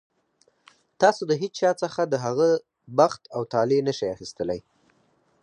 تاسو 1.01 1.21
د 1.27 1.31
هېچا 1.41 1.71
څخه 1.81 2.01
د 2.07 2.13
هغه 2.25 2.49
بخت 2.97 3.21
او 3.35 3.41
طالع 3.53 3.79
نه 3.87 3.93
شئ 3.97 4.07
اخیستلی. 4.15 4.59